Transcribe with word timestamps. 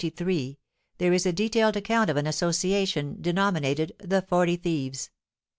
there 0.97 1.13
is 1.13 1.27
a 1.27 1.31
detailed 1.31 1.75
account 1.75 2.09
of 2.09 2.17
an 2.17 2.25
association 2.25 3.19
denominated 3.21 3.93
"The 3.99 4.23
Forty 4.23 4.55
Thieves." 4.55 5.11